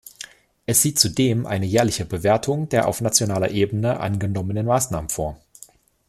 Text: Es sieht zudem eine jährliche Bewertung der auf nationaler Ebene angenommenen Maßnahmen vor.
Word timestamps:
Es 0.65 0.81
sieht 0.81 0.97
zudem 0.97 1.45
eine 1.45 1.67
jährliche 1.67 2.05
Bewertung 2.07 2.67
der 2.69 2.87
auf 2.87 3.01
nationaler 3.01 3.51
Ebene 3.51 3.99
angenommenen 3.99 4.65
Maßnahmen 4.65 5.09
vor. 5.11 5.39